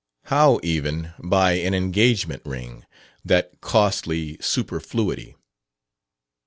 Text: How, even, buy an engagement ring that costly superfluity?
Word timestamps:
How, 0.23 0.59
even, 0.63 1.13
buy 1.19 1.51
an 1.59 1.75
engagement 1.75 2.41
ring 2.43 2.85
that 3.23 3.61
costly 3.61 4.39
superfluity? 4.41 5.35